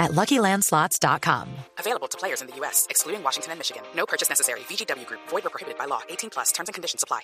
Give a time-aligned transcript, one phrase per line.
[0.00, 1.46] at LuckyLandSlots.com.
[1.78, 3.82] Available to players in the U.S., excluding Washington and Michigan.
[3.94, 4.60] No purchase necessary.
[4.60, 5.20] VGW Group.
[5.28, 6.00] Void or prohibited by law.
[6.08, 6.50] 18 plus.
[6.50, 7.20] Terms and conditions apply.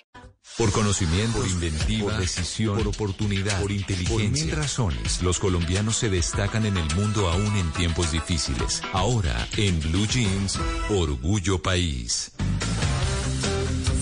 [0.57, 4.45] Por conocimiento, por inventiva, por decisión, por oportunidad, por inteligencia.
[4.45, 8.81] Por mil razones, los colombianos se destacan en el mundo aún en tiempos difíciles.
[8.93, 10.57] Ahora, en Blue Jeans,
[10.89, 12.31] Orgullo País.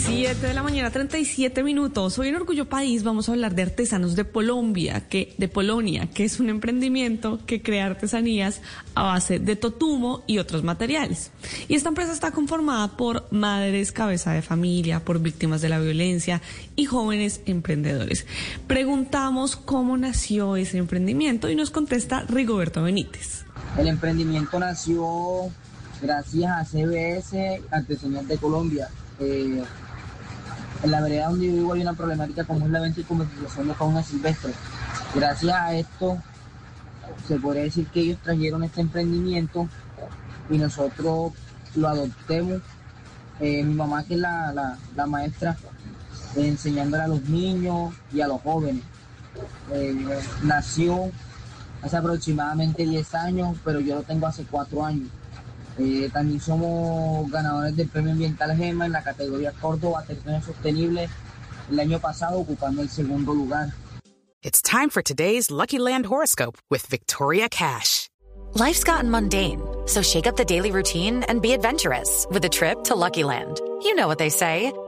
[0.05, 2.19] 7 de la mañana, 37 minutos.
[2.19, 6.23] Hoy en Orgullo País vamos a hablar de artesanos de Colombia, que, de Polonia, que
[6.23, 8.61] es un emprendimiento que crea artesanías
[8.93, 11.31] a base de totumo y otros materiales.
[11.67, 16.39] Y esta empresa está conformada por madres, cabeza de familia, por víctimas de la violencia
[16.75, 18.27] y jóvenes emprendedores.
[18.67, 23.43] Preguntamos cómo nació ese emprendimiento y nos contesta Rigoberto Benítez.
[23.75, 25.49] El emprendimiento nació
[25.99, 28.87] gracias a CBS Artesanías de Colombia.
[29.19, 29.63] Eh,
[30.85, 33.67] en la vereda donde yo vivo hay una problemática como es la venta y comercialización
[33.67, 34.53] de fauna silvestre.
[35.15, 36.17] Gracias a esto,
[37.27, 39.67] se podría decir que ellos trajeron este emprendimiento
[40.49, 41.33] y nosotros
[41.75, 42.61] lo adoptemos.
[43.39, 44.77] Eh, mi mamá, que es la,
[45.07, 45.57] maestra,
[46.35, 48.83] enseñándole a los niños y a los jóvenes.
[49.73, 51.11] Eh, nació
[51.81, 55.09] hace aproximadamente 10 años, pero yo lo tengo hace 4 años.
[55.77, 61.09] Eh, también somos ganadores del Premio Ambiental GEMA en la categoría Córdoba Territorio Sostenible
[61.69, 63.73] el año pasado ocupando el segundo lugar.
[64.41, 68.09] It's time for today's Lucky Land horoscope with Victoria Cash.
[68.53, 72.83] Life's gotten mundane, so shake up the daily routine and be adventurous with a trip
[72.85, 73.59] to Lucky Land.
[73.81, 74.71] You know what they say.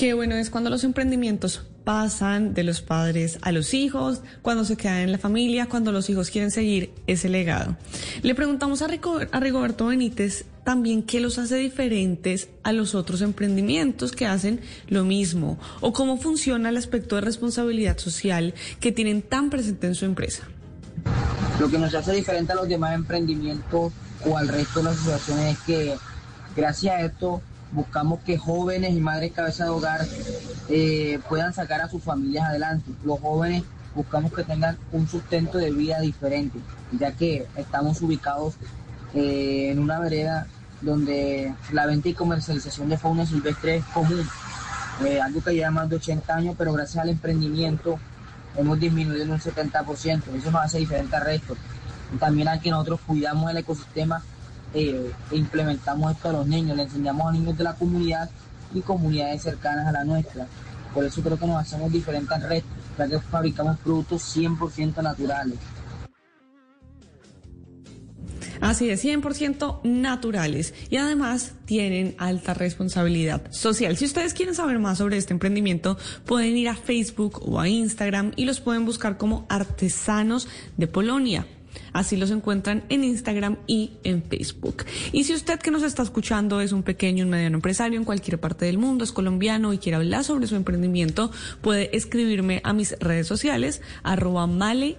[0.00, 4.78] Qué bueno es cuando los emprendimientos pasan de los padres a los hijos, cuando se
[4.78, 7.76] quedan en la familia, cuando los hijos quieren seguir ese legado.
[8.22, 14.24] Le preguntamos a, Rigoberto Benítez también qué los hace diferentes a los otros emprendimientos que
[14.24, 19.86] hacen lo mismo o cómo funciona el aspecto de responsabilidad social que tienen tan presente
[19.86, 20.44] en su empresa.
[21.60, 23.92] Lo que nos hace diferente a los demás emprendimientos
[24.24, 25.94] o al resto de las asociaciones es que
[26.56, 30.06] gracias a esto buscamos que jóvenes y madres cabeza de hogar
[30.68, 32.90] eh, puedan sacar a sus familias adelante.
[33.04, 33.62] Los jóvenes
[33.94, 36.58] buscamos que tengan un sustento de vida diferente,
[36.92, 38.54] ya que estamos ubicados
[39.14, 40.46] eh, en una vereda
[40.80, 44.26] donde la venta y comercialización de fauna silvestre es común,
[45.04, 47.98] eh, algo que lleva más de 80 años, pero gracias al emprendimiento
[48.56, 51.56] hemos disminuido en un 70%, eso nos hace diferente al resto.
[52.18, 54.22] También aquí nosotros cuidamos el ecosistema
[54.74, 58.30] eh, implementamos esto a los niños, le enseñamos a niños de la comunidad
[58.74, 60.46] y comunidades cercanas a la nuestra.
[60.94, 62.62] Por eso creo que nos hacemos diferentes al
[62.98, 65.58] ya que fabricamos productos 100% naturales.
[68.60, 73.96] Así es, 100% naturales y además tienen alta responsabilidad social.
[73.96, 78.32] Si ustedes quieren saber más sobre este emprendimiento, pueden ir a Facebook o a Instagram
[78.36, 81.46] y los pueden buscar como Artesanos de Polonia.
[81.92, 84.84] Así los encuentran en Instagram y en Facebook.
[85.12, 88.38] Y si usted que nos está escuchando es un pequeño, un mediano empresario en cualquier
[88.38, 91.30] parte del mundo, es colombiano y quiere hablar sobre su emprendimiento,
[91.60, 94.98] puede escribirme a mis redes sociales, arroba male